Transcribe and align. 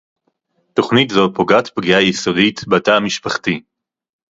תוכנית 0.73 1.09
זו 1.09 1.33
פוגעת 1.33 1.67
פגיעה 1.75 2.01
יסודית 2.01 2.61
בתא 2.67 2.91
המשפחתי 2.91 3.61